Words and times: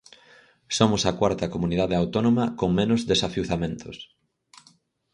Somos 0.77 1.01
a 1.09 1.11
cuarta 1.19 1.51
comunidade 1.55 1.95
autónoma 2.01 2.45
con 2.59 2.69
menos 2.79 3.01
desafiuzamentos. 3.11 3.97